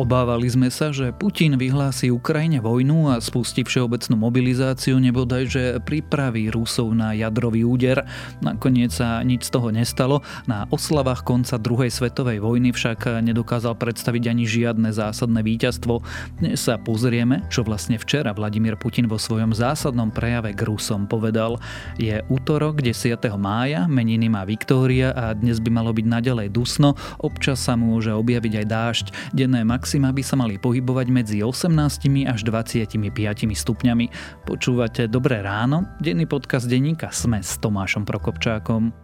[0.00, 6.48] Obávali sme sa, že Putin vyhlási Ukrajine vojnu a spustí všeobecnú mobilizáciu, nebodaj, že pripraví
[6.48, 8.08] Rusov na jadrový úder.
[8.40, 10.24] Nakoniec sa nič z toho nestalo.
[10.48, 16.00] Na oslavách konca druhej svetovej vojny však nedokázal predstaviť ani žiadne zásadné víťazstvo.
[16.40, 21.60] Dnes sa pozrieme, čo vlastne včera Vladimír Putin vo svojom zásadnom prejave k Rusom povedal.
[22.00, 23.20] Je útorok 10.
[23.36, 28.64] mája, meniny má Viktória a dnes by malo byť naďalej dusno, občas sa môže objaviť
[28.64, 29.06] aj dážď.
[29.36, 31.66] Denné max maxima by sa mali pohybovať medzi 18
[32.30, 32.94] až 25
[33.58, 34.06] stupňami.
[34.46, 38.94] Počúvate Dobré ráno, denný podcast denníka Sme s Tomášom Prokopčákom.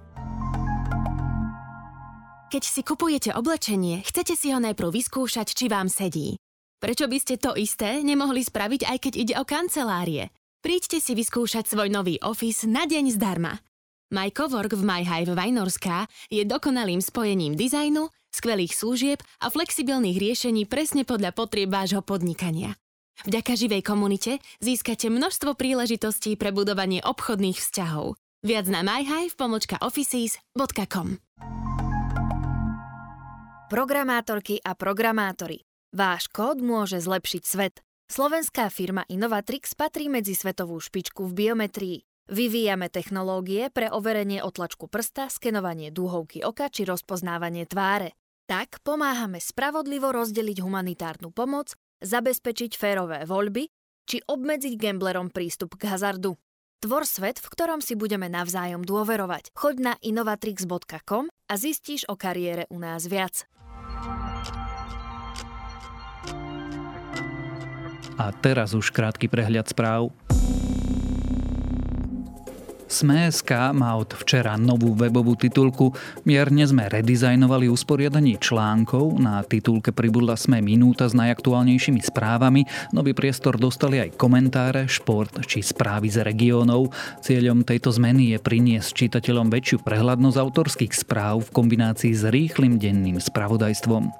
[2.54, 6.38] Keď si kupujete oblečenie, chcete si ho najprv vyskúšať, či vám sedí.
[6.78, 10.30] Prečo by ste to isté nemohli spraviť aj keď ide o kancelárie?
[10.62, 13.58] Príďte si vyskúšať svoj nový office na deň zdarma.
[14.14, 21.08] My Cowork v MyHive Vajnorská je dokonalým spojením dizajnu, skvelých služieb a flexibilných riešení presne
[21.08, 22.76] podľa potrieb vášho podnikania.
[23.24, 28.20] Vďaka živej komunite získate množstvo príležitostí pre budovanie obchodných vzťahov.
[28.44, 31.08] Viac na myhive.offices.com
[33.66, 35.66] Programátorky a programátori.
[35.96, 37.80] Váš kód môže zlepšiť svet.
[38.06, 41.98] Slovenská firma Innovatrix patrí medzi svetovú špičku v biometrii.
[42.30, 48.14] Vyvíjame technológie pre overenie otlačku prsta, skenovanie dúhovky oka či rozpoznávanie tváre.
[48.46, 53.66] Tak pomáhame spravodlivo rozdeliť humanitárnu pomoc, zabezpečiť férové voľby
[54.06, 56.38] či obmedziť gamblerom prístup k hazardu.
[56.78, 59.50] Tvor svet, v ktorom si budeme navzájom dôverovať.
[59.50, 63.50] Choď na innovatrix.com a zistíš o kariére u nás viac.
[68.16, 70.14] A teraz už krátky prehľad správ.
[72.86, 75.90] Sme.sk má od včera novú webovú titulku.
[76.22, 79.18] Mierne sme redizajnovali usporiadanie článkov.
[79.18, 82.62] Na titulke pribudla Sme minúta s najaktuálnejšími správami.
[82.94, 86.94] Nový priestor dostali aj komentáre, šport či správy z regiónov.
[87.26, 93.18] Cieľom tejto zmeny je priniesť čitateľom väčšiu prehľadnosť autorských správ v kombinácii s rýchlym denným
[93.18, 94.14] spravodajstvom.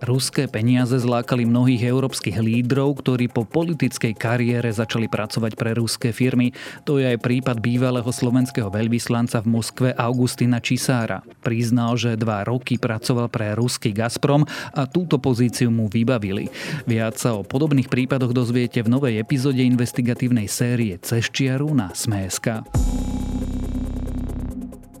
[0.00, 6.56] Ruské peniaze zlákali mnohých európskych lídrov, ktorí po politickej kariére začali pracovať pre ruské firmy.
[6.88, 11.20] To je aj prípad bývalého slovenského veľvyslanca v Moskve Augustina Čisára.
[11.44, 16.48] Priznal, že dva roky pracoval pre ruský Gazprom a túto pozíciu mu vybavili.
[16.88, 22.64] Viac sa o podobných prípadoch dozviete v novej epizóde investigatívnej série Ceščiaru na Sme.sk.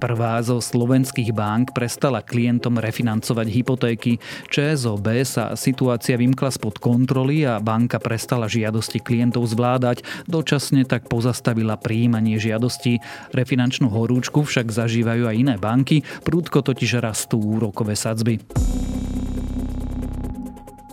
[0.00, 4.16] Prvá zo slovenských bank prestala klientom refinancovať hypotéky.
[4.48, 11.76] ČSOB sa situácia vymkla spod kontroly a banka prestala žiadosti klientov zvládať, dočasne tak pozastavila
[11.76, 13.04] príjmanie žiadosti.
[13.36, 18.40] Refinančnú horúčku však zažívajú aj iné banky, prúdko totiž rastú úrokové sadzby.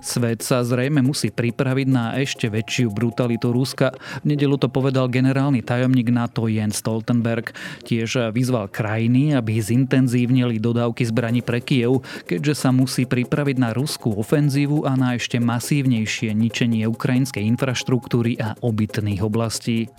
[0.08, 3.92] Svet sa zrejme musí pripraviť na ešte väčšiu brutalitu Ruska.
[4.24, 7.52] V nedelu to povedal generálny tajomník NATO Jens Stoltenberg.
[7.84, 14.16] Tiež vyzval krajiny, aby zintenzívnili dodávky zbraní pre Kiev, keďže sa musí pripraviť na ruskú
[14.16, 19.92] ofenzívu a na ešte masívnejšie ničenie ukrajinskej infraštruktúry a obytných oblastí.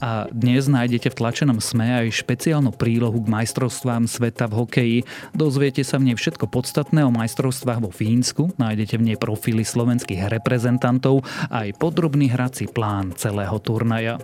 [0.00, 4.98] A dnes nájdete v tlačenom SME aj špeciálnu prílohu k majstrovstvám sveta v hokeji.
[5.36, 10.32] Dozviete sa v nej všetko podstatné o majstrovstvách vo Fínsku, nájdete v nej profily slovenských
[10.32, 11.20] reprezentantov
[11.52, 14.16] a aj podrobný hrací plán celého turnaja.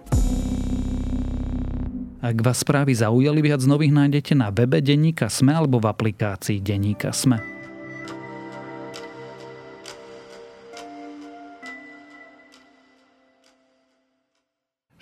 [2.24, 7.12] Ak vás správy zaujali, viac nových nájdete na webe Denníka Sme alebo v aplikácii Denníka
[7.12, 7.55] Sme.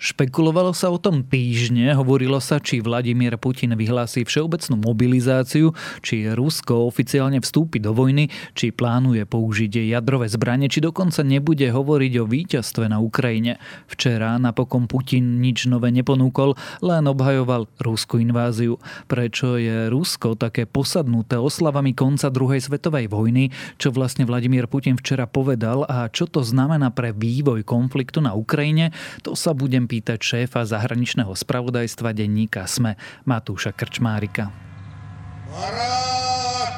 [0.05, 5.73] Špekulovalo sa o tom týždne, hovorilo sa, či Vladimír Putin vyhlási všeobecnú mobilizáciu,
[6.05, 12.13] či Rusko oficiálne vstúpi do vojny, či plánuje použiť jadrové zbranie, či dokonca nebude hovoriť
[12.21, 13.57] o víťazstve na Ukrajine.
[13.89, 16.53] Včera napokon Putin nič nové neponúkol,
[16.85, 18.77] len obhajoval ruskú inváziu.
[19.09, 23.49] Prečo je Rusko také posadnuté oslavami konca druhej svetovej vojny,
[23.81, 28.93] čo vlastne Vladimír Putin včera povedal a čo to znamená pre vývoj konfliktu na Ukrajine,
[29.25, 34.49] to sa budem pýtať šéfa zahraničného spravodajstva denníka SME Matúša Krčmárika.
[35.51, 36.73] Парад!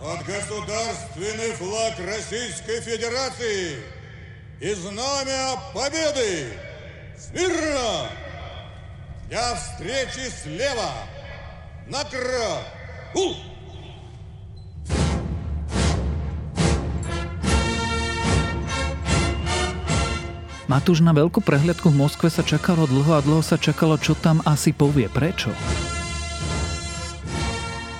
[0.00, 3.82] Под государственный флаг Российской Федерации
[4.60, 6.52] и знамя Победы!
[7.18, 8.08] Смирно!
[9.28, 10.92] Для встречи слева!
[11.86, 12.62] Накра!
[20.72, 24.40] Matúš, na veľkú prehliadku v Moskve sa čakalo dlho a dlho sa čakalo, čo tam
[24.48, 25.04] asi povie.
[25.04, 25.52] Prečo?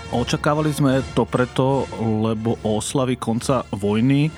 [0.08, 4.32] Očakávali sme to preto, lebo oslavy konca vojny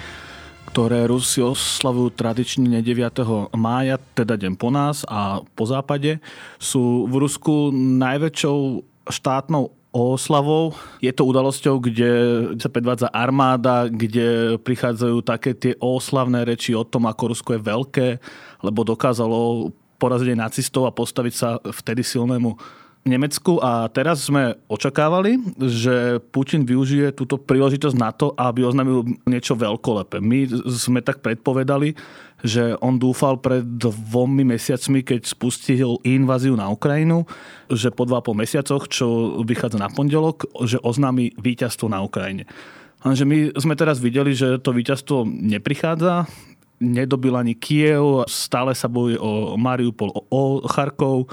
[0.75, 3.23] ktoré Rusi oslavujú tradične 9.
[3.55, 6.19] mája, teda deň po nás a po západe,
[6.59, 10.75] sú v Rusku najväčšou štátnou oslavou.
[10.99, 12.11] Je to udalosťou, kde
[12.59, 18.09] sa predvádza armáda, kde prichádzajú také tie oslavné reči o tom, ako Rusko je veľké,
[18.67, 19.71] lebo dokázalo
[20.03, 22.59] poraziť nacistov a postaviť sa vtedy silnému
[23.05, 29.53] Nemecku a teraz sme očakávali, že Putin využije túto príležitosť na to, aby oznámil niečo
[29.53, 30.25] veľkolepé.
[30.25, 31.93] My sme tak predpovedali,
[32.45, 37.25] že on dúfal pred dvomi mesiacmi, keď spustil inváziu na Ukrajinu,
[37.73, 42.45] že po dva po mesiacoch, čo vychádza na pondelok, že oznámi víťazstvo na Ukrajine.
[43.01, 46.29] Lenže my sme teraz videli, že to víťazstvo neprichádza,
[46.85, 51.33] nedobil ani Kiev, stále sa bojuje o Mariupol, o Charkov.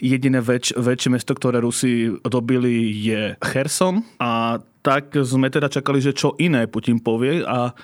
[0.00, 4.00] Jediné väč, väčšie mesto, ktoré Rusi dobili, je Kherson.
[4.16, 7.76] A tak sme teda čakali, že čo iné Putin povie a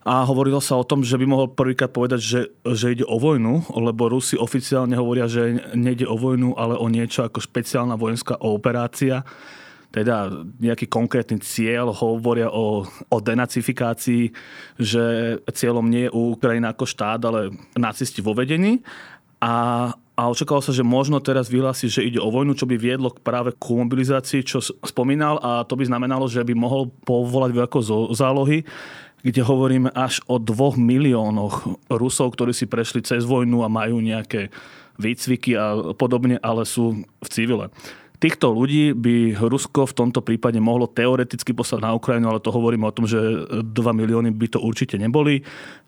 [0.00, 3.68] a hovorilo sa o tom, že by mohol prvýkrát povedať, že, že ide o vojnu,
[3.76, 9.28] lebo Rusi oficiálne hovoria, že nejde o vojnu, ale o niečo ako špeciálna vojenská operácia.
[9.92, 14.32] Teda nejaký konkrétny cieľ, hovoria o, o denacifikácii,
[14.80, 18.80] že cieľom nie je Ukrajina ako štát, ale nacisti vo vedení.
[19.44, 23.12] A, a očakalo sa, že možno teraz vyhlási, že ide o vojnu, čo by viedlo
[23.12, 25.36] práve ku mobilizácii, čo spomínal.
[25.44, 27.78] A to by znamenalo, že by mohol povolať veľko
[28.16, 28.64] zálohy,
[29.26, 34.48] kde hovoríme až o dvoch miliónoch Rusov, ktorí si prešli cez vojnu a majú nejaké
[35.00, 37.72] výcviky a podobne, ale sú v civile.
[38.20, 42.84] Týchto ľudí by Rusko v tomto prípade mohlo teoreticky poslať na Ukrajinu, ale to hovoríme
[42.84, 45.40] o tom, že 2 milióny by to určite neboli.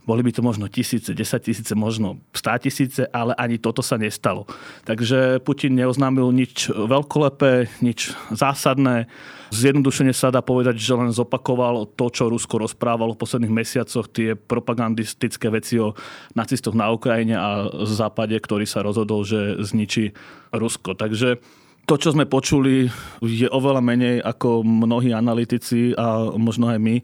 [0.02, 4.50] Boli by to možno tisíce, 10 tisíce, možno 100 tisíce, ale ani toto sa nestalo.
[4.82, 9.06] Takže Putin neoznámil nič veľkolepé, nič zásadné.
[9.54, 14.34] Zjednodušene sa dá povedať, že len zopakoval to, čo Rusko rozprávalo v posledných mesiacoch, tie
[14.34, 15.94] propagandistické veci o
[16.34, 20.18] nacistoch na Ukrajine a západe, ktorý sa rozhodol, že zničí
[20.50, 20.98] Rusko.
[20.98, 21.38] Takže
[21.86, 22.90] to, čo sme počuli,
[23.22, 26.94] je oveľa menej ako mnohí analytici a možno aj my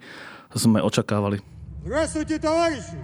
[0.54, 1.57] sme očakávali.
[1.88, 3.00] Здравствуйте, товарищи!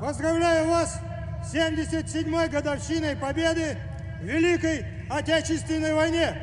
[0.00, 0.98] Поздравляю вас
[1.46, 3.78] с 77-й годовщиной победы
[4.20, 6.42] в Великой Отечественной войне!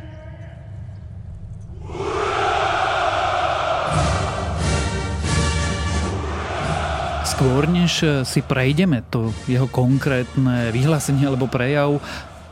[7.28, 12.00] Skôr než si prejdeme to jeho konkrétne vyhlásenie alebo prejav,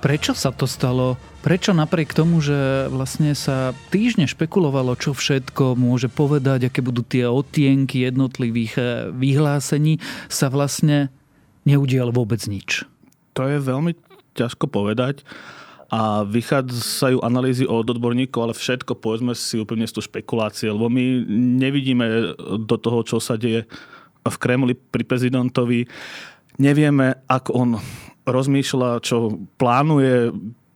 [0.05, 1.17] prečo sa to stalo?
[1.41, 7.25] Prečo napriek tomu, že vlastne sa týždne špekulovalo, čo všetko môže povedať, aké budú tie
[7.25, 9.97] odtienky jednotlivých eh, vyhlásení,
[10.29, 11.09] sa vlastne
[11.65, 12.85] neudial vôbec nič?
[13.33, 13.97] To je veľmi
[14.37, 15.25] ťažko povedať
[15.89, 21.25] a vychádzajú analýzy od odborníkov, ale všetko povedzme si úplne sú špekulácie, lebo my
[21.61, 23.69] nevidíme do toho, čo sa deje
[24.25, 25.85] v Kremli pri prezidentovi.
[26.57, 27.69] Nevieme, ako on
[28.25, 30.33] rozmýšľa, čo plánuje.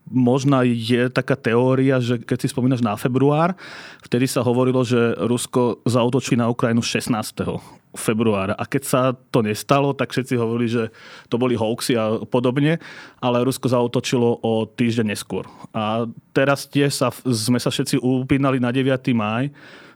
[0.09, 3.53] Možná je taká teória, že keď si spomínaš na február,
[4.01, 7.45] vtedy sa hovorilo, že Rusko zautočí na Ukrajinu 16
[7.93, 8.57] februára.
[8.57, 9.01] A keď sa
[9.33, 10.83] to nestalo, tak všetci hovorili, že
[11.29, 12.77] to boli hoaxy a podobne,
[13.21, 15.49] ale Rusko zautočilo o týždeň neskôr.
[15.73, 18.89] A teraz tie sa, sme sa všetci upínali na 9.
[19.13, 19.49] máj,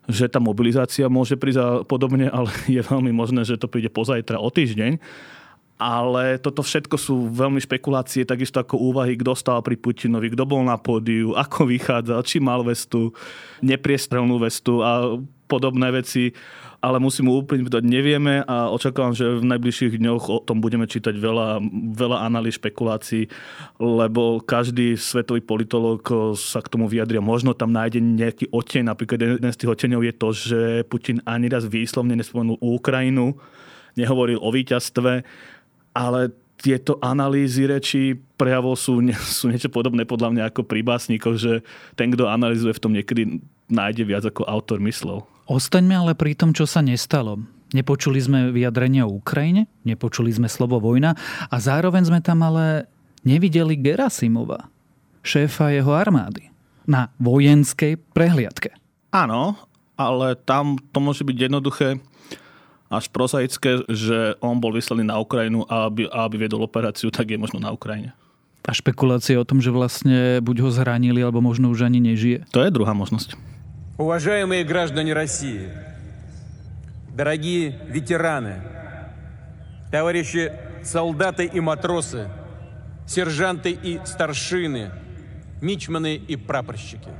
[0.09, 4.41] že tá mobilizácia môže prísť a podobne, ale je veľmi možné, že to príde pozajtra
[4.41, 4.97] o týždeň.
[5.81, 10.61] Ale toto všetko sú veľmi špekulácie, takisto ako úvahy, kto stál pri Putinovi, kto bol
[10.63, 13.11] na pódiu, ako vychádzal, či mal vestu,
[13.59, 15.17] nepriestrelnú vestu a
[15.49, 16.31] podobné veci
[16.83, 21.15] ale musím úplne povedať, nevieme a očakávam, že v najbližších dňoch o tom budeme čítať
[21.15, 21.63] veľa,
[21.95, 23.31] veľa analýz, špekulácií,
[23.79, 26.03] lebo každý svetový politolog
[26.35, 27.23] sa k tomu vyjadria.
[27.23, 30.59] Možno tam nájde nejaký oteň, napríklad jeden z tých oteňov je to, že
[30.91, 33.39] Putin ani raz výslovne nespomenul Ukrajinu,
[33.95, 35.23] nehovoril o víťazstve,
[35.93, 36.33] ale
[36.63, 38.99] tieto analýzy reči prejavov sú,
[39.35, 41.61] sú niečo podobné podľa mňa ako pri básnikoch, že
[41.99, 43.23] ten, kto analýzuje v tom niekedy
[43.67, 45.23] nájde viac ako autor myslel.
[45.47, 47.39] Ostaňme ale pri tom, čo sa nestalo.
[47.73, 51.17] Nepočuli sme vyjadrenia o Ukrajine, nepočuli sme slovo vojna
[51.49, 52.85] a zároveň sme tam ale
[53.25, 54.69] nevideli Gerasimova,
[55.25, 56.53] šéfa jeho armády,
[56.85, 58.77] na vojenskej prehliadke.
[59.09, 59.57] Áno,
[59.97, 61.97] ale tam to môže byť jednoduché
[62.92, 67.28] až prozaické, že on bol vyslaný na Ukrajinu a aby, a aby viedol operáciu, tak
[67.28, 68.16] je možno na Ukrajine.
[68.68, 72.44] A špekulácie o tom, že vlastne buď ho zranili, alebo možno už ani nežije.
[72.52, 73.36] To je druhá možnosť.
[73.98, 75.72] Уважаемые граждане России,
[77.16, 78.60] дорогие ветераны,
[79.90, 80.52] товарищи
[80.84, 82.28] солдаты и матросы,
[83.06, 84.92] сержанты и старшины,
[85.60, 87.10] мичманы и прапорщики.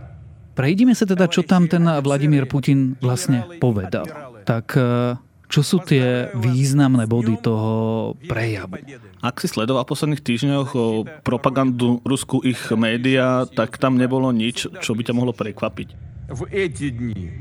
[0.55, 4.11] Prejdime sa teda, čo tam ten Vladimír Putin vlastne povedal.
[4.43, 5.15] Tak e,
[5.53, 8.77] čo sú tie významné body toho prejavu?
[9.25, 10.71] Ak si sledoval v posledných týždňoch
[11.25, 15.89] propagandu Rusku ich média, tak tam nebolo nič, čo by ťa mohlo prekvapiť.
[16.29, 17.33] В эти дни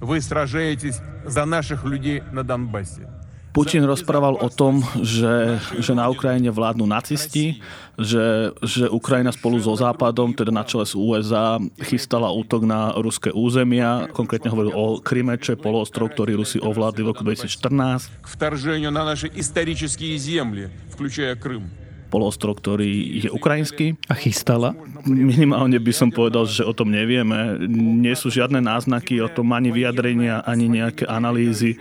[0.00, 3.13] вы сражаетесь за наших людей на Донбассе.
[3.55, 7.63] Putin rozprával o tom, že, že na Ukrajine vládnu nacisti,
[7.95, 13.31] že, že Ukrajina spolu so Západom, teda na čele s USA, chystala útok na ruské
[13.31, 14.11] územia.
[14.11, 18.27] Konkrétne hovoril o Kryme, čo je poloostrov, ktorý Rusi ovládli v roku 2014.
[18.27, 21.85] Vtarženiu na naše historické zemlie, vklúčajú Krym
[22.15, 23.99] polostrov, ktorý je ukrajinský.
[24.07, 24.71] A chystala?
[25.03, 27.59] Minimálne by som povedal, že o tom nevieme.
[27.75, 31.75] Nie sú žiadne náznaky o tom, ani vyjadrenia, ani nejaké analýzy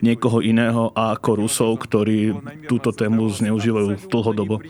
[0.00, 2.34] niekoho iného ako Rusov, ktorí
[2.66, 4.60] túto tému zneužívajú dlhodobo.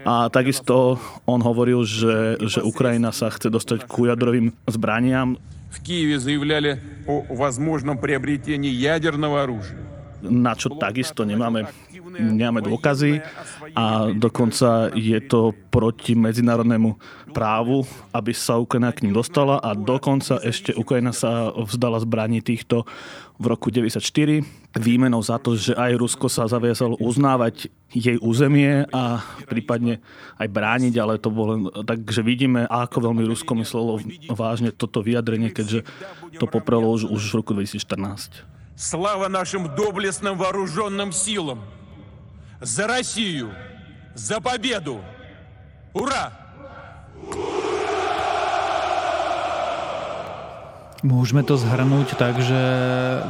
[0.00, 0.96] A takisto
[1.28, 5.36] on hovoril, že, že Ukrajina sa chce dostať ku jadrovým zbraniam.
[5.70, 9.90] В Киеве заявляли о возможном приобретении ядерного оружия.
[10.22, 11.64] na čo takisto nemáme,
[12.20, 13.24] nemáme dôkazy
[13.72, 17.00] a dokonca je to proti medzinárodnému
[17.32, 22.84] právu, aby sa Ukrajina k ním dostala a dokonca ešte Ukrajina sa vzdala zbraní týchto
[23.40, 24.44] v roku 1994
[24.78, 29.98] výmenou za to, že aj Rusko sa zaviazalo uznávať jej územie a prípadne
[30.38, 33.98] aj brániť, ale to bolo takže vidíme, ako veľmi Rusko myslelo
[34.30, 35.82] vážne toto vyjadrenie, keďže
[36.38, 38.46] to poprelo už, už v roku 2014.
[38.80, 41.60] Слава нашим доблестным вооруженным силам!
[42.60, 43.52] За Россию!
[44.14, 45.00] За победу!
[45.92, 46.43] Ура!
[51.05, 52.61] Môžeme to zhrnúť tak, že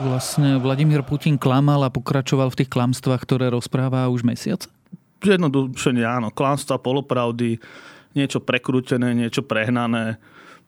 [0.07, 4.63] vlastne Vladimír Putin klamal a pokračoval v tých klamstvách, ktoré rozpráva už mesiac?
[5.19, 6.31] Jednodušene áno.
[6.31, 7.59] Klamstva, polopravdy,
[8.15, 10.15] niečo prekrútené, niečo prehnané.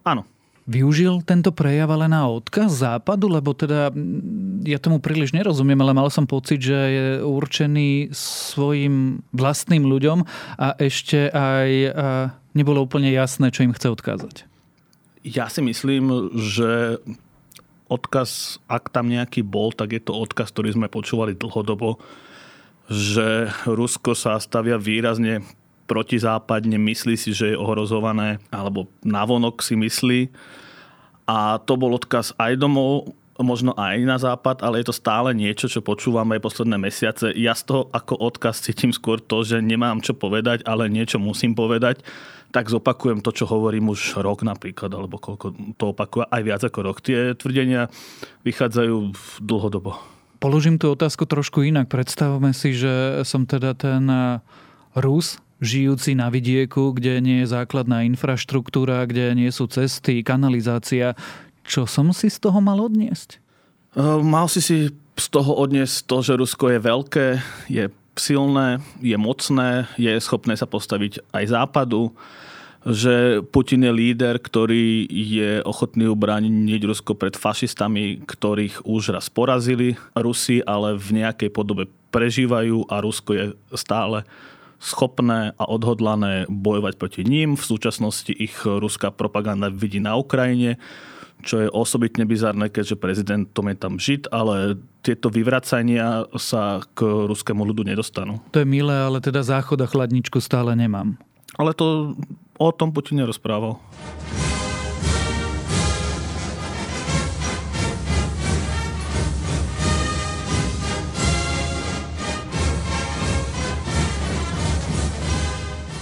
[0.04, 0.28] Áno,
[0.68, 3.88] Využil tento prejav ale na odkaz západu, lebo teda
[4.68, 10.28] ja tomu príliš nerozumiem, ale mal som pocit, že je určený svojim vlastným ľuďom
[10.60, 11.96] a ešte aj
[12.52, 14.57] nebolo úplne jasné, čo im chce odkázať.
[15.28, 17.04] Ja si myslím, že
[17.92, 22.00] odkaz, ak tam nejaký bol, tak je to odkaz, ktorý sme počúvali dlhodobo,
[22.88, 25.44] že Rusko sa stavia výrazne
[25.88, 30.32] protizápadne, myslí si, že je ohrozované, alebo navonok si myslí.
[31.28, 35.70] A to bol odkaz aj domov, možno aj na západ, ale je to stále niečo,
[35.70, 37.30] čo počúvame aj posledné mesiace.
[37.36, 41.54] Ja z toho ako odkaz cítim skôr to, že nemám čo povedať, ale niečo musím
[41.54, 42.02] povedať.
[42.56, 46.80] Tak zopakujem to, čo hovorím už rok napríklad, alebo koľko to opakuje aj viac ako
[46.80, 47.04] rok.
[47.04, 47.92] Tie tvrdenia
[48.48, 48.96] vychádzajú
[49.44, 50.00] dlhodobo.
[50.38, 51.92] Položím tú otázku trošku inak.
[51.92, 54.08] Predstavme si, že som teda ten
[54.96, 61.18] Rus, žijúci na vidieku, kde nie je základná infraštruktúra, kde nie sú cesty, kanalizácia.
[61.66, 63.42] Čo som si z toho mal odniesť?
[64.22, 67.28] Mal si si z toho odniesť to, že Rusko je veľké,
[67.68, 67.86] je
[68.20, 72.12] silné, je mocné, je schopné sa postaviť aj západu,
[72.88, 80.00] že Putin je líder, ktorý je ochotný ubrániť Rusko pred fašistami, ktorých už raz porazili
[80.16, 83.46] Rusi, ale v nejakej podobe prežívajú a Rusko je
[83.76, 84.24] stále
[84.78, 87.58] schopné a odhodlané bojovať proti ním.
[87.58, 90.78] V súčasnosti ich ruská propaganda vidí na Ukrajine,
[91.46, 97.62] čo je osobitne bizarné, keďže prezidentom je tam žid, ale tieto vyvracania sa k ruskému
[97.62, 98.42] ľudu nedostanú.
[98.52, 101.16] To je milé, ale teda záchod a chladničku stále nemám.
[101.56, 102.18] Ale to
[102.58, 103.80] o tom Putin nerozprával.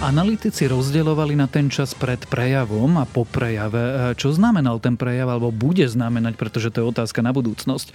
[0.05, 4.13] Analytici rozdeľovali na ten čas pred prejavom a po prejave.
[4.13, 7.89] Čo znamenal ten prejav, alebo bude znamenať, pretože to je otázka na budúcnosť,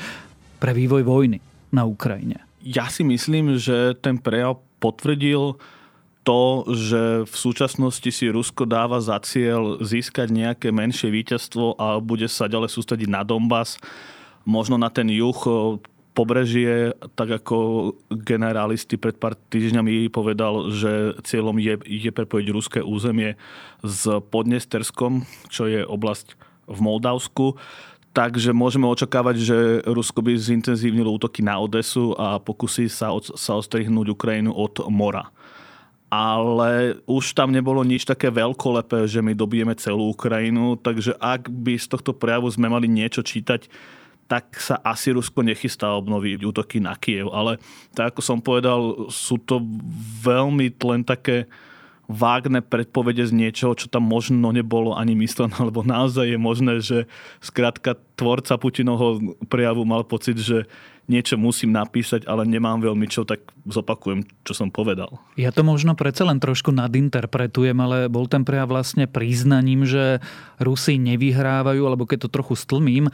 [0.58, 1.38] pre vývoj vojny
[1.70, 2.42] na Ukrajine?
[2.66, 5.54] Ja si myslím, že ten prejav potvrdil
[6.26, 12.26] to, že v súčasnosti si Rusko dáva za cieľ získať nejaké menšie víťazstvo a bude
[12.26, 13.78] sa ďalej sústrediť na Donbass,
[14.42, 15.38] možno na ten juh,
[16.20, 17.56] pobrežie, tak ako
[18.12, 23.40] generálisti pred pár týždňami povedal, že cieľom je, je prepojiť ruské územie
[23.80, 26.36] s Podnesterskom, čo je oblasť
[26.68, 27.56] v Moldavsku.
[28.12, 33.56] Takže môžeme očakávať, že Rusko by zintenzívnilo útoky na Odesu a pokusí sa, od, sa
[33.56, 35.32] ostrihnúť Ukrajinu od mora.
[36.10, 41.78] Ale už tam nebolo nič také veľkolepé, že my dobijeme celú Ukrajinu, takže ak by
[41.78, 43.70] z tohto prejavu sme mali niečo čítať,
[44.30, 47.34] tak sa asi Rusko nechystá obnoviť útoky na Kiev.
[47.34, 47.58] Ale
[47.90, 49.58] tak ako som povedal, sú to
[50.22, 51.50] veľmi len také
[52.06, 57.10] vágne predpovede z niečoho, čo tam možno nebolo ani myslené, lebo naozaj je možné, že
[57.42, 59.18] skrátka tvorca Putinovho
[59.50, 60.70] prejavu mal pocit, že
[61.10, 65.18] niečo musím napísať, ale nemám veľmi čo, tak zopakujem, čo som povedal.
[65.34, 70.22] Ja to možno predsa len trošku nadinterpretujem, ale bol ten prejav vlastne priznaním, že
[70.62, 73.10] Rusi nevyhrávajú, alebo keď to trochu stlmím,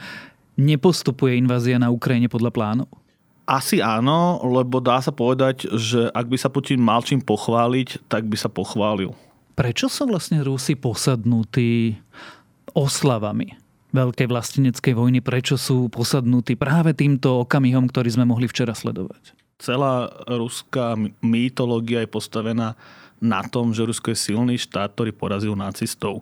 [0.57, 2.89] nepostupuje invázia na Ukrajine podľa plánov.
[3.47, 8.27] Asi áno, lebo dá sa povedať, že ak by sa Putin mal čím pochváliť, tak
[8.27, 9.15] by sa pochválil.
[9.55, 11.95] Prečo sú vlastne Rusi posadnutí
[12.75, 13.55] oslavami
[13.95, 15.23] veľkej vlasteneckej vojny?
[15.23, 19.31] Prečo sú posadnutí práve týmto okamihom, ktorý sme mohli včera sledovať?
[19.57, 22.77] Celá ruská mýtológia je postavená
[23.17, 26.21] na tom, že Rusko je silný štát, ktorý porazil nacistov.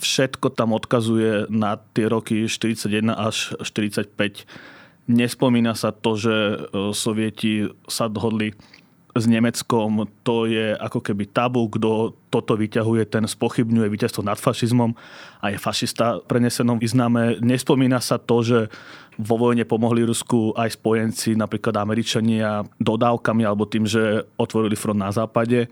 [0.00, 4.12] Všetko tam odkazuje na tie roky 41 až 45
[5.10, 6.56] Nespomína sa to, že e,
[6.94, 8.54] sovieti sa dohodli
[9.12, 14.96] s Nemeckom, to je ako keby tabu, kto toto vyťahuje, ten spochybňuje víťazstvo nad fašizmom
[15.44, 17.36] a je fašista prenesenom význame.
[17.44, 18.58] Nespomína sa to, že
[19.20, 25.12] vo vojne pomohli Rusku aj spojenci, napríklad Američania, dodávkami alebo tým, že otvorili front na
[25.12, 25.68] západe.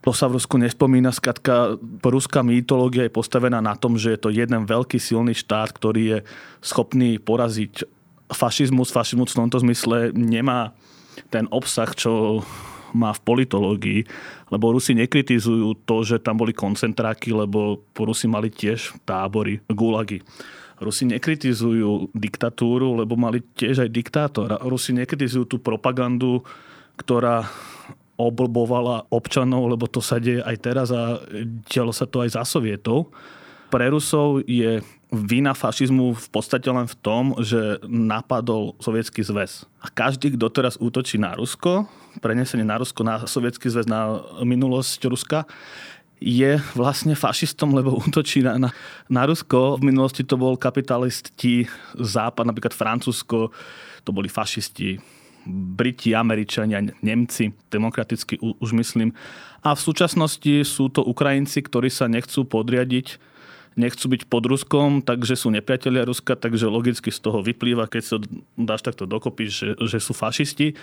[0.00, 1.12] To sa v Rusku nespomína.
[1.12, 6.02] Skratka, ruská mytológia je postavená na tom, že je to jeden veľký silný štát, ktorý
[6.04, 6.18] je
[6.64, 7.84] schopný poraziť
[8.32, 10.72] fašizmus, fašizmus v tomto zmysle nemá
[11.28, 12.40] ten obsah, čo
[12.90, 14.00] má v politológii,
[14.50, 20.22] lebo Rusi nekritizujú to, že tam boli koncentráky, lebo Rusi mali tiež tábory, gulagy.
[20.80, 24.56] Rusi nekritizujú diktatúru, lebo mali tiež aj diktátora.
[24.64, 26.42] Rusi nekritizujú tú propagandu,
[26.96, 27.46] ktorá
[28.20, 31.16] oblbovala občanov, lebo to sa deje aj teraz a
[31.72, 33.08] dialo sa to aj za sovietov.
[33.72, 39.66] Pre Rusov je vina fašizmu v podstate len v tom, že napadol Sovietský zväz.
[39.82, 41.90] A každý, kto teraz útočí na Rusko,
[42.22, 45.46] prenesenie na Rusko, na Sovietský zväz, na minulosť Ruska,
[46.20, 48.70] je vlastne fašistom, lebo útočí na, na,
[49.10, 49.80] na Rusko.
[49.80, 51.66] V minulosti to bol kapitalisti
[51.98, 53.50] západ, napríklad Francúzsko,
[54.06, 55.00] to boli fašisti,
[55.48, 59.16] Briti, Američania, Nemci, demokraticky už myslím.
[59.60, 63.30] A v súčasnosti sú to Ukrajinci, ktorí sa nechcú podriadiť
[63.78, 68.16] nechcú byť pod Ruskom, takže sú nepriatelia Ruska, takže logicky z toho vyplýva, keď sa
[68.58, 70.74] dáš takto dokopy, že, že sú fašisti.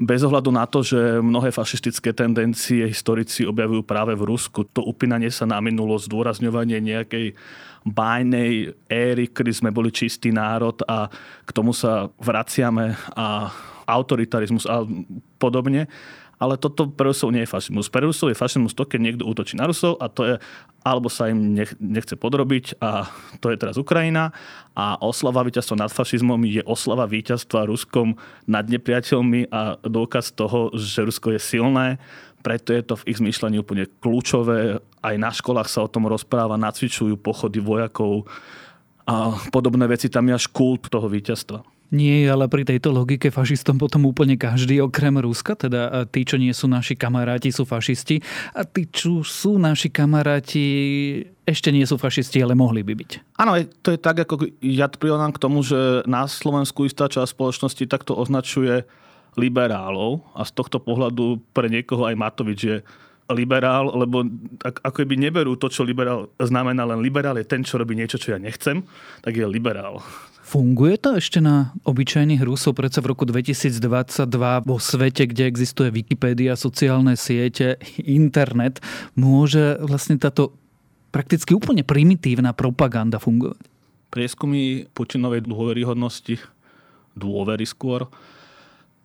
[0.00, 4.64] Bez ohľadu na to, že mnohé fašistické tendencie historici objavujú práve v Rusku.
[4.72, 7.36] To upínanie sa na minulo, zdôrazňovanie nejakej
[7.84, 11.08] bájnej éry, kedy sme boli čistý národ a
[11.44, 13.52] k tomu sa vraciame a
[13.90, 14.86] autoritarizmus a
[15.42, 15.90] podobne
[16.40, 17.92] ale toto pre Rusov nie je fašizmus.
[17.92, 20.34] Pre Rusov je fašizmus to, keď niekto útočí na Rusov a to je,
[20.80, 23.12] alebo sa im nech, nechce podrobiť a
[23.44, 24.32] to je teraz Ukrajina
[24.72, 28.16] a oslava víťazstva nad fašizmom je oslava víťazstva Ruskom
[28.48, 32.00] nad nepriateľmi a dôkaz toho, že Rusko je silné,
[32.40, 34.80] preto je to v ich zmyšľaní úplne kľúčové.
[34.80, 38.24] Aj na školách sa o tom rozpráva, nacvičujú pochody vojakov
[39.04, 40.08] a podobné veci.
[40.08, 41.60] Tam je až kult toho víťazstva.
[41.90, 46.54] Nie, ale pri tejto logike fašistom potom úplne každý, okrem Ruska, teda tí, čo nie
[46.54, 48.22] sú naši kamaráti, sú fašisti
[48.54, 50.66] a tí, čo sú naši kamaráti,
[51.42, 53.10] ešte nie sú fašisti, ale mohli by byť.
[53.42, 57.84] Áno, to je tak, ako ja prionám k tomu, že na Slovensku istá časť spoločnosti
[57.90, 58.86] takto označuje
[59.34, 62.78] liberálov a z tohto pohľadu pre niekoho aj Matovič je
[63.30, 64.26] liberál, lebo
[64.62, 68.34] ako by neberú to, čo liberál znamená, len liberál je ten, čo robí niečo, čo
[68.34, 68.82] ja nechcem,
[69.22, 70.02] tak je liberál.
[70.50, 72.74] Funguje to ešte na obyčajných Rusov?
[72.74, 74.26] Predsa v roku 2022
[74.66, 78.82] vo svete, kde existuje Wikipédia, sociálne siete, internet,
[79.14, 80.50] môže vlastne táto
[81.14, 83.62] prakticky úplne primitívna propaganda fungovať?
[84.10, 86.42] Prieskumy Putinovej dôveryhodnosti,
[87.14, 88.10] dôvery skôr,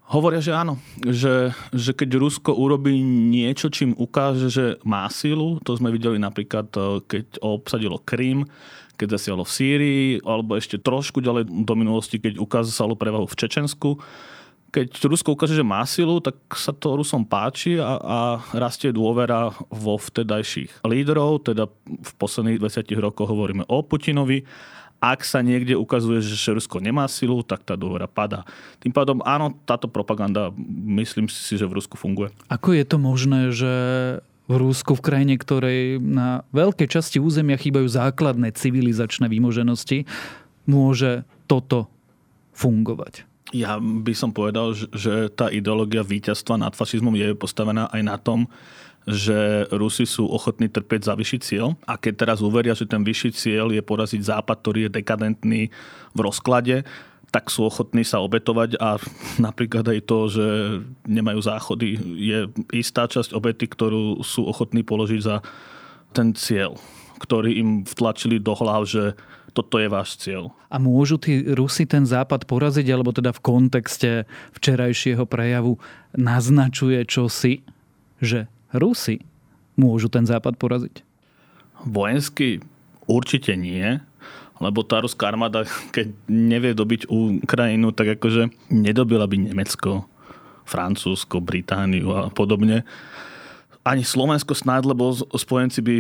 [0.06, 0.78] Hovoria, že áno.
[1.02, 6.70] Že, že keď Rusko urobí niečo, čím ukáže, že má sílu, to sme videli napríklad,
[6.78, 8.46] eh, keď obsadilo Krym,
[8.96, 14.00] keď zasiahlo v Sýrii, alebo ešte trošku ďalej do minulosti, keď ukázalo prevahu v Čečensku.
[14.72, 18.20] Keď Rusko ukáže, že má silu, tak sa to Rusom páči a, a
[18.52, 24.44] rastie dôvera vo vtedajších lídrov, teda v posledných 20 rokoch hovoríme o Putinovi
[25.04, 28.42] ak sa niekde ukazuje, že Rusko nemá silu, tak tá dôvera padá.
[28.82, 30.50] Tým pádom áno, táto propaganda,
[30.98, 32.34] myslím si, že v Rusku funguje.
[32.50, 33.74] Ako je to možné, že
[34.46, 40.06] v Rúsku, v krajine, ktorej na veľkej časti územia chýbajú základné civilizačné výmoženosti,
[40.70, 41.90] môže toto
[42.54, 43.26] fungovať?
[43.54, 48.50] Ja by som povedal, že tá ideológia víťazstva nad fašizmom je postavená aj na tom,
[49.06, 53.38] že Rusi sú ochotní trpieť za vyšší cieľ a keď teraz uveria, že ten vyšší
[53.38, 55.62] cieľ je poraziť Západ, ktorý je dekadentný
[56.18, 56.82] v rozklade,
[57.36, 58.96] tak sú ochotní sa obetovať a
[59.44, 60.48] napríklad aj to, že
[61.04, 65.44] nemajú záchody, je istá časť obety, ktorú sú ochotní položiť za
[66.16, 66.80] ten cieľ,
[67.20, 69.20] ktorý im vtlačili do hlav, že
[69.52, 70.56] toto je váš cieľ.
[70.72, 74.24] A môžu tí Rusi ten západ poraziť, alebo teda v kontexte
[74.56, 75.76] včerajšieho prejavu
[76.16, 77.68] naznačuje čosi,
[78.24, 79.20] že Rusi
[79.76, 81.04] môžu ten západ poraziť?
[81.84, 82.64] Vojensky
[83.12, 84.00] určite nie,
[84.60, 87.12] lebo tá ruská armáda, keď nevie dobiť
[87.44, 90.08] Ukrajinu, tak akože nedobila by Nemecko,
[90.66, 92.88] Francúzsko, Britániu a podobne
[93.86, 95.96] ani Slovensko snáď, lebo spojenci by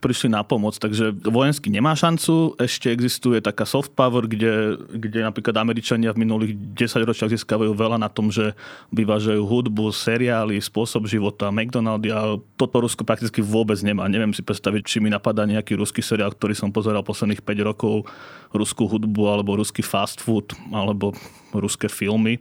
[0.00, 2.56] prišli na pomoc, takže vojensky nemá šancu.
[2.56, 8.00] Ešte existuje taká soft power, kde, kde napríklad Američania v minulých 10 ročiach získavajú veľa
[8.00, 8.56] na tom, že
[8.96, 14.08] vyvážajú hudbu, seriály, spôsob života, McDonaldy a toto Rusko prakticky vôbec nemá.
[14.08, 18.08] Neviem si predstaviť, či mi napadá nejaký ruský seriál, ktorý som pozeral posledných 5 rokov,
[18.56, 21.12] ruskú hudbu alebo ruský fast food alebo
[21.52, 22.40] ruské filmy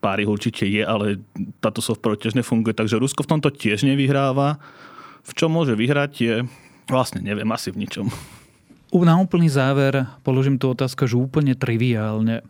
[0.00, 1.20] pár ich určite je, ale
[1.60, 4.56] táto software tiež nefunguje, takže Rusko v tomto tiež nevyhráva.
[5.20, 6.34] V čom môže vyhrať je,
[6.88, 8.08] vlastne neviem, asi v ničom.
[8.90, 12.42] Na úplný záver položím tú otázku, že úplne triviálne.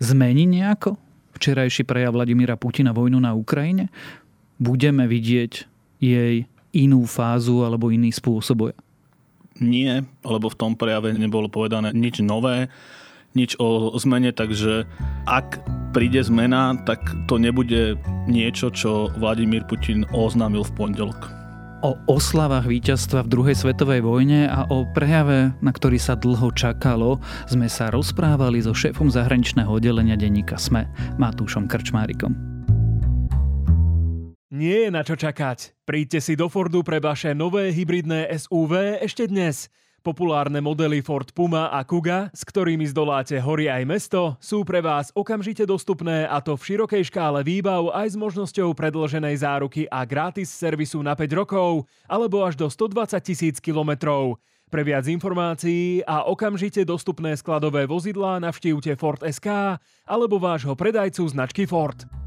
[0.00, 0.96] Zmení nejako
[1.36, 3.92] včerajší prejav Vladimíra Putina vojnu na Ukrajine?
[4.56, 5.52] Budeme vidieť
[6.00, 8.78] jej inú fázu alebo iný spôsob boja?
[9.60, 12.72] Nie, lebo v tom prejave nebolo povedané nič nové
[13.32, 14.84] nič o zmene, takže
[15.24, 15.60] ak
[15.92, 21.20] príde zmena, tak to nebude niečo, čo Vladimír Putin oznámil v pondelok.
[21.84, 27.20] O oslavách víťazstva v druhej svetovej vojne a o prejave, na ktorý sa dlho čakalo,
[27.44, 30.88] sme sa rozprávali so šéfom zahraničného oddelenia denníka SME,
[31.20, 32.32] Matúšom Krčmárikom.
[34.52, 35.74] Nie je na čo čakať.
[35.84, 39.68] Príďte si do Fordu pre vaše nové hybridné SUV ešte dnes–
[40.02, 45.14] Populárne modely Ford Puma a Kuga, s ktorými zdoláte hory aj mesto, sú pre vás
[45.14, 50.50] okamžite dostupné a to v širokej škále výbav aj s možnosťou predlženej záruky a gratis
[50.50, 54.42] servisu na 5 rokov alebo až do 120 tisíc kilometrov.
[54.74, 61.62] Pre viac informácií a okamžite dostupné skladové vozidlá navštívte Ford SK alebo vášho predajcu značky
[61.62, 62.21] Ford.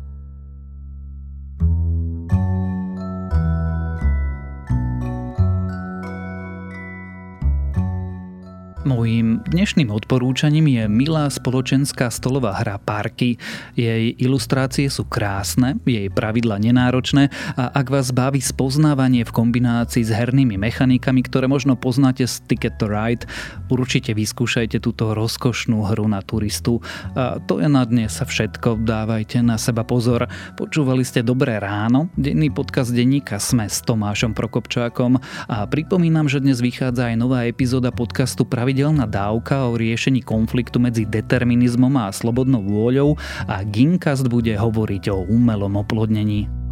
[8.85, 13.41] Mojím dnešným odporúčaním je milá spoločenská stolová hra Parky.
[13.73, 20.13] Jej ilustrácie sú krásne, jej pravidla nenáročné a ak vás baví spoznávanie v kombinácii s
[20.13, 23.25] hernými mechanikami, ktoré možno poznáte z Ticket to Ride,
[23.73, 26.77] určite vyskúšajte túto rozkošnú hru na turistu.
[27.17, 30.29] A to je na dnes všetko, dávajte na seba pozor.
[30.61, 35.17] Počúvali ste Dobré ráno, denný podcast denníka Sme s Tomášom Prokopčákom
[35.49, 40.83] a pripomínam, že dnes vychádza aj nová epizóda podcastu Pravidla pravidelná dávka o riešení konfliktu
[40.83, 43.15] medzi determinizmom a slobodnou vôľou
[43.47, 46.64] a Ginkast bude hovoriť o umelom oplodnení.